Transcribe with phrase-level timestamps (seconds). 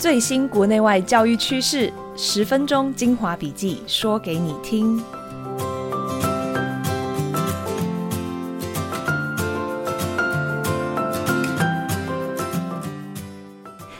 [0.00, 4.98] 最新国内外教育趋势，十分钟精华笔记，说给你听。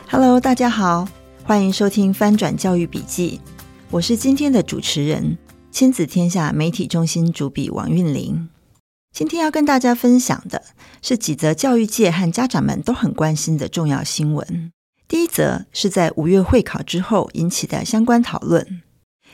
[0.09, 1.07] Hello，大家好，
[1.45, 3.39] 欢迎收听翻转教育笔记，
[3.91, 5.37] 我是今天的主持人，
[5.71, 8.49] 亲子天下媒体中心主笔王韵玲。
[9.13, 10.63] 今天要跟大家分享的
[11.03, 14.73] 是几则教育界和家长们都很关心的重要新闻。
[15.11, 18.81] 第一则是在五月会考之后引起的相关讨论。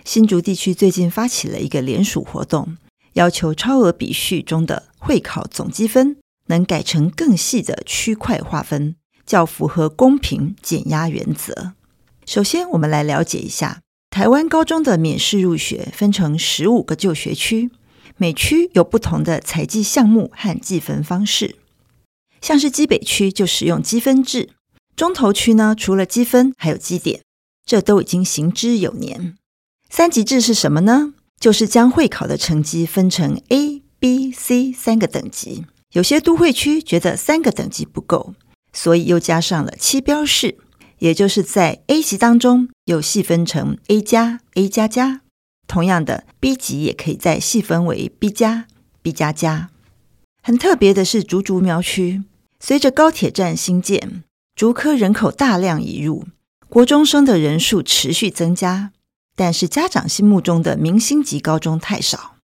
[0.07, 2.79] 新竹地区最近发起了一个联署活动，
[3.13, 6.17] 要求超额比序中的会考总积分
[6.47, 11.75] 能改成更细的区块划分，较符合公平减压原则。
[12.25, 17.71] 首先，我们来了解一下台湾高中的免试入学分成十五个就学区，
[18.17, 21.57] 每区有不同的采计项目和计分方式。
[22.41, 24.49] 像是基北区就使用积分制。
[24.97, 27.21] 中投区呢，除了积分，还有积点，
[27.67, 29.37] 这都已经行之有年。
[29.91, 31.13] 三级制是什么呢？
[31.39, 35.67] 就是将会考的成绩分成 A、B、C 三个等级。
[35.93, 38.35] 有些都会区觉得三个等级不够，
[38.73, 40.57] 所以又加上了七标式，
[40.99, 45.21] 也就是在 A 级当中又细分成 A 加、A 加加。
[45.69, 48.67] 同样的，B 级也可以再细分为 B 加、
[49.03, 49.69] B 加加。
[50.43, 52.23] 很特别的是竹竹苗区，
[52.61, 54.23] 随着高铁站兴建。
[54.57, 56.25] 竹科人口大量移入，
[56.71, 58.91] 国中生的人数持续增加，
[59.37, 62.37] 但是家长心目中的明星级高中太少，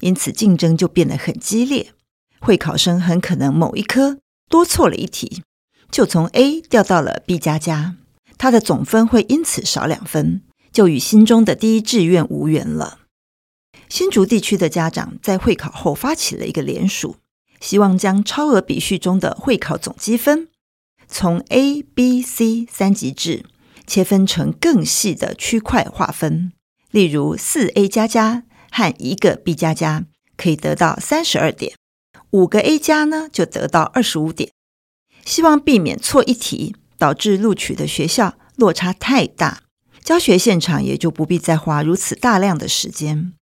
[0.00, 1.92] 因此竞争就变得很激烈。
[2.40, 4.16] 会考生很可能某一科
[4.48, 5.42] 多错了一题，
[5.90, 7.96] 就从 A 掉到了 B 加加，
[8.38, 10.40] 他的总分会因此少两分，
[10.72, 13.00] 就与心中的第一志愿无缘了。
[13.90, 17.16] 新竹地区的家长在会考后发起了一个联署，
[17.60, 20.48] 希望将超额比序中的会考总积分。
[21.14, 23.44] 从 A、B、C 三级制
[23.86, 26.52] 切分成更细的区块划分，
[26.90, 30.06] 例如四 A 加加和一个 B 加加
[30.38, 31.74] 可以得到三十二点，
[32.30, 34.50] 五个 A 加呢就得到二十五点。
[35.26, 39.60] 希望避免错一题导致录取的学校落差太大，
[40.02, 43.34] 教学现场也就不必再花如此大量的时间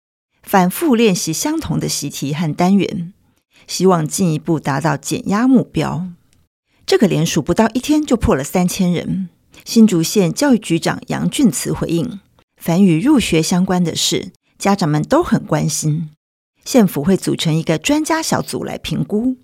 [0.43, 3.13] 反复练习相同的习题和单元，
[3.67, 6.09] 希望进一步达到减压目标。
[6.89, 9.29] 这个联署不到一天就破了三千人。
[9.63, 12.19] 新竹县教育局长杨俊慈回应
[12.57, 16.09] ：“凡与入学相关的事，家长们都很关心。
[16.65, 19.37] 县府会组成一个专家小组来评估，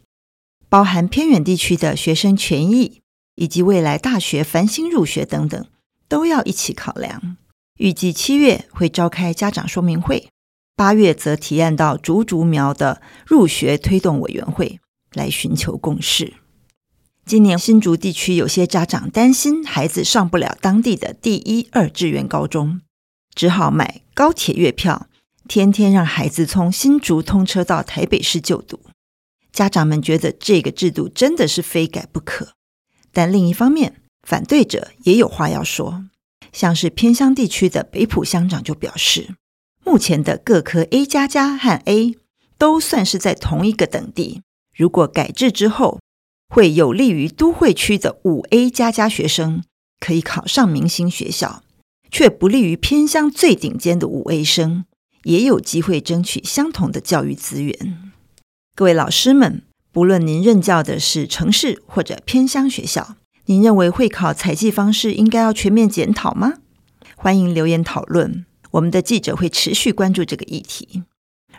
[0.71, 3.03] 包含偏远地区的学生权益
[3.35, 5.67] 以及未来大学繁星入学等等，
[6.09, 7.37] 都要一起考量。
[7.77, 10.31] 预计七月会召开家长说明会，
[10.75, 14.81] 八月则提案到竹竹苗的入学推动委员会
[15.13, 16.33] 来寻求共识。”
[17.27, 22.83] 今年新竹地区有些家长担心孩子上不了当地的第一、二志愿高中，
[23.35, 25.09] 只好买高铁月票，
[25.49, 28.79] 天天让孩子从新竹通车到台北市就读。
[29.51, 32.53] 家长们觉得这个制度真的是非改不可，
[33.11, 36.05] 但另一方面，反对者也有话要说。
[36.53, 39.35] 像是偏乡地区的北埔乡长就表示，
[39.83, 42.17] 目前的各科 A 加加和 A
[42.59, 44.43] 都算是在同一个等地，
[44.77, 46.01] 如果改制之后，
[46.55, 49.65] 会有利于都会区的五 A 加加学生
[49.99, 51.65] 可以考上明星学校，
[52.13, 54.85] 却不利于偏乡最顶尖的五 A 生
[55.25, 58.13] 也有机会争取相同的教育资源。
[58.77, 63.17] 各位老师们，不论您任教的是城市或者偏乡学校，
[63.47, 66.59] 您认为会考采计方式应该要全面检讨吗？
[67.17, 71.03] 欢迎留言讨论，我们的记者会持续关注这个议题。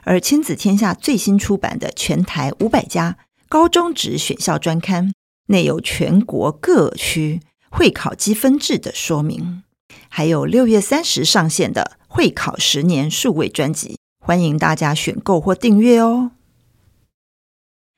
[0.04, 3.18] 而亲子天下最新出版的《全台五百家》。
[3.48, 5.14] 高中职选校专刊
[5.48, 9.64] 内有全国各区会考积分制的说明，
[10.10, 16.32] 还有六月三十上线的会考十年数位专辑，欢迎大家选购或订阅哦。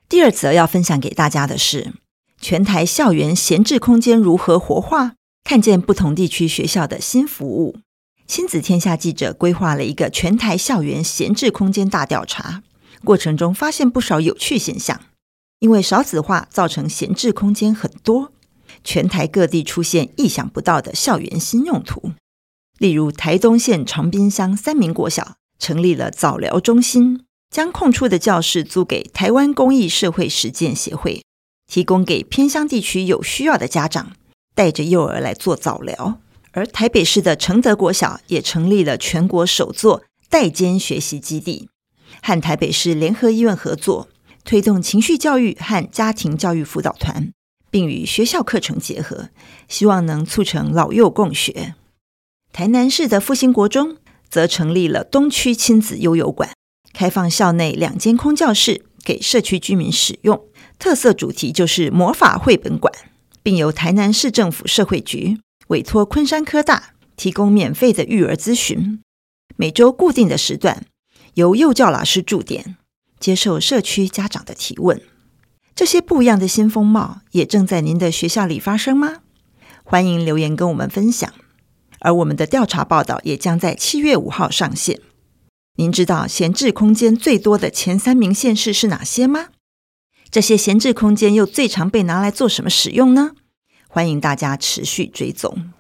[0.09, 1.94] 第二则要分享给大家的是，
[2.41, 5.13] 全台校园闲置空间如何活化？
[5.44, 7.77] 看见不同地区学校的新服务。
[8.27, 12.63] 亲子天下记者规划了一个全台校园闲置空间大调查，
[13.05, 14.99] 过程中发现不少有趣现象。
[15.59, 18.31] 因为少子化造成闲置空间很多，
[18.83, 22.12] 全台各地出现意想不到的校园新用途。
[22.77, 31.24] 例如，台东县长滨乡三民国小成立了早疗中心，将空出的教室租给台湾公益社会实践协会，
[31.65, 34.12] 提供给偏乡地区有需要的家长
[34.54, 36.19] 带着幼儿来做早疗。
[36.51, 41.69] 而台北市的承德国小也成立了全国首座代间学习基地，
[42.21, 44.07] 和台北市联合医院合作。
[44.47, 47.33] 推动情绪教育和家庭教育辅导团，
[47.69, 49.27] 并与学校课程结合，
[49.67, 51.75] 希望能促成老幼共学。
[52.53, 53.97] 台南市的复兴国中
[54.29, 56.51] 则成立了东区亲子悠游馆，
[56.94, 60.41] 开放校内两间空教室给社区居民使用，
[60.79, 62.94] 特色主题就是魔法绘本馆，
[63.44, 69.01] 并由台南市政府社会局委托昆山科大提供免费的育儿咨询，
[69.57, 70.85] 每周固定的时段
[71.33, 72.77] 由幼教老师驻点，
[73.19, 75.01] 接受社区家长的提问。
[75.75, 79.17] 这些不一样的新风貌也正在您的学校里发生吗？
[79.83, 81.31] 欢迎留言跟我们分享。
[81.99, 85.01] 而我们的调查报道也将在七月五号上线。
[85.77, 89.49] 您知道闲置空间最多的前三名县市是哪些吗？
[90.29, 93.31] 这些闲置空间又最常被拿来做什么使用呢？
[93.87, 95.71] 欢迎大家持续追踪。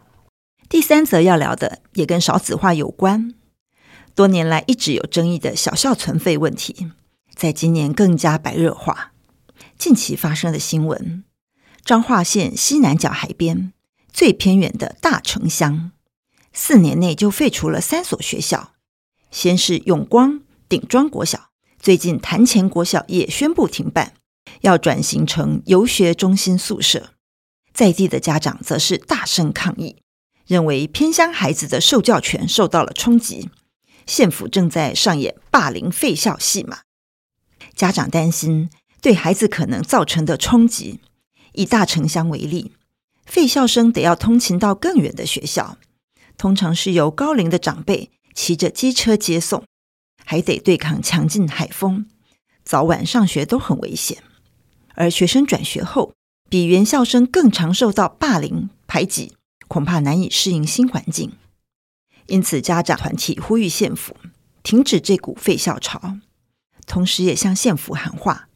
[0.69, 3.33] 第三则要聊的也跟少子化有关。
[4.15, 6.87] 多年来一直有争议的小校存废问题，
[7.37, 9.13] 在今年更加白热化。
[9.77, 11.23] 近期发生的新闻：
[11.85, 13.73] 彰化县西南角海边
[14.11, 15.91] 最偏远的大城乡，
[16.51, 18.73] 四年内就废除了三所学校。
[19.29, 24.13] 先是永光顶庄国小，最近潭前国小也宣布停办，
[24.61, 27.11] 要转型成游学中心宿舍。
[27.71, 29.97] 在地的家长则是大声抗议，
[30.47, 33.51] 认为偏乡孩子的受教权受到了冲击，
[34.07, 36.79] 县府正在上演霸凌废校戏码。
[37.77, 38.69] 家长担心。
[38.99, 40.99] 对孩子可能造成的冲击，
[41.53, 42.73] 以大城乡为例，
[43.25, 45.77] 废校生得要通勤到更远的学校，
[46.35, 49.63] 通常是由高龄的长辈骑着机车接送，
[50.25, 52.07] 还得对抗强劲海风，
[52.65, 54.17] 早晚上学都很危险。
[54.95, 56.13] 而学生转学后，
[56.49, 59.33] 比原校生更常受到霸凌排挤，
[59.67, 61.31] 恐怕难以适应新环境。
[62.25, 64.17] 因此，家长团体呼吁县府
[64.63, 66.17] 停止这股废校潮，
[66.87, 68.49] 同时也向县府喊话。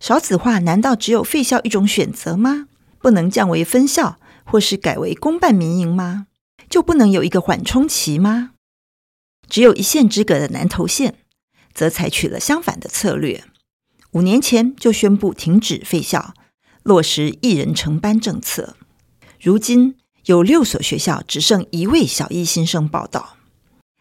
[0.00, 2.66] 少子化难道只有废校一种选择吗？
[2.98, 6.26] 不能降为分校，或是改为公办民营吗？
[6.68, 8.50] 就不能有一个缓冲期吗？
[9.48, 11.18] 只有一线之隔的南投县，
[11.72, 13.44] 则采取了相反的策略。
[14.12, 16.34] 五年前就宣布停止废校，
[16.82, 18.76] 落实一人承班政策。
[19.40, 23.36] 如今有六所学校只剩一位小一新生报到，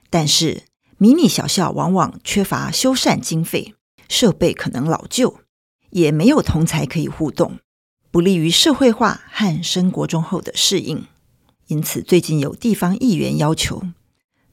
[0.09, 0.63] 但是
[0.97, 3.73] 迷你小校往往缺乏修缮经费，
[4.07, 5.39] 设备可能老旧。
[5.91, 7.59] 也没有同才可以互动，
[8.11, 11.05] 不利于社会化和升国中后的适应。
[11.67, 13.81] 因此，最近有地方议员要求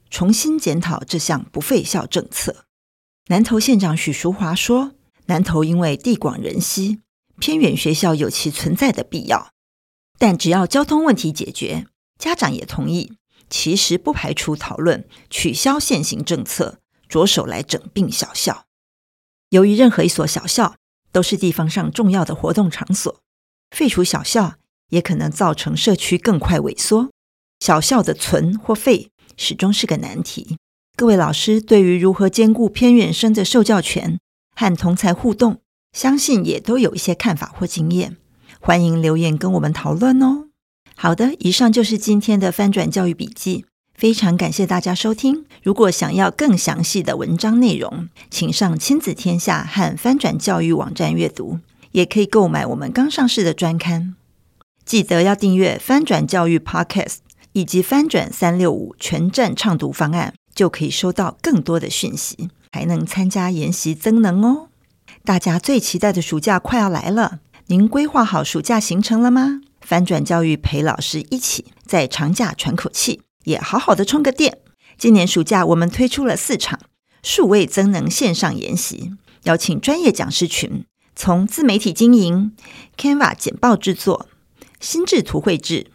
[0.09, 2.63] 重新检讨这项不废校政策。
[3.27, 4.93] 南投县长许淑华说
[5.27, 7.01] ：“南投因为地广人稀，
[7.39, 9.49] 偏远学校有其存在的必要，
[10.17, 11.87] 但只要交通问题解决，
[12.17, 13.11] 家长也同意，
[13.53, 18.65] 其实不排除讨论取消现行政策，着手来整并小校。
[19.49, 20.73] 由于任何一所小校。”
[21.13, 23.21] 都是地方上重要的活动场所，
[23.69, 24.55] 废除小校
[24.89, 27.11] 也可能造成社区更快萎缩。
[27.59, 30.57] 小校的存或废始终是个难题。
[30.97, 34.17] 各位老师对于如何兼顾偏远生的受教权
[34.55, 35.61] 和同侪互动，
[35.91, 38.17] 相信也都有一些看法或经验。
[38.59, 40.47] 欢迎留言跟我们讨论哦。
[41.03, 43.65] 好的，以上就是今天的翻转教育笔记。
[43.93, 45.43] 非常感谢大家收听。
[45.61, 51.59] 如果想要更详细的文章内容，请上亲子天下和翻转教育网站阅读，
[51.91, 54.15] 也可以购买我们刚上市的专刊。
[54.85, 57.17] 记得要订阅翻转教育 Podcast
[57.51, 64.69] 以及翻转三六五全站畅读方案，就可以收到更多的讯息，还能参加研习增能哦。
[65.25, 69.59] 大家最期待的暑假快要来了，您规划好暑假行程了吗？
[69.83, 73.21] 翻转教育陪老师一起在长假喘口气。
[73.43, 74.59] 也好好的充个电。
[74.97, 76.79] 今年暑假，我们推出了四场
[77.21, 79.11] 数位增能线上研习，
[79.43, 82.55] 邀请专业讲师群，从自媒体经营、
[82.97, 84.27] Canva 简报制作、
[84.79, 85.87] 心智图绘制、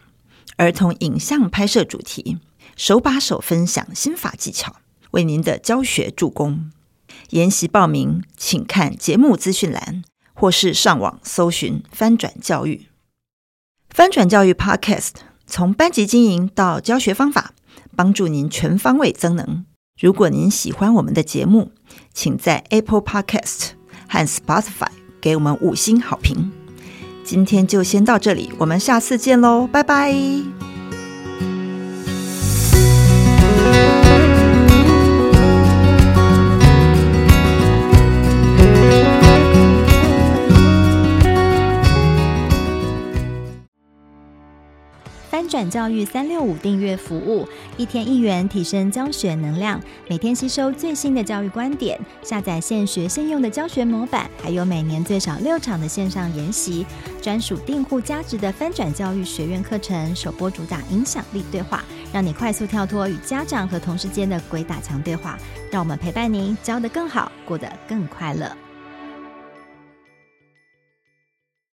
[0.57, 2.37] 儿童影像拍摄主题，
[2.75, 4.75] 手把手分享心法技巧，
[5.11, 6.69] 为您的教学助攻。
[7.31, 10.03] 研习报名，请看节目资讯栏，
[10.35, 12.85] 或是上网搜寻“翻转教育”。
[13.89, 15.11] 翻转教育 Podcast。
[15.51, 17.53] 从班级经营到教学方法，
[17.95, 19.65] 帮助您全方位增能。
[19.99, 21.71] 如果您喜欢我们的节目，
[22.13, 23.69] 请在 Apple Podcast
[24.07, 26.51] 和 Spotify 给我们五星好评。
[27.23, 30.13] 今天就先到这里，我们下次见喽，拜拜。
[45.59, 56.85] 转教育三六五订阅服务，一天一元提升教学能量，每天吸收最新的教育观点，下载现学现用的教学模板，还有每年最少六场的线上研习，
[57.21, 65.37] 专属订户加值的翻转教育学院课程，首播主打影响力对话，让你快速跳脱与家长和同事间的鬼打墙对话，
[65.69, 68.49] 让我们陪伴您教得更好，过得更快乐。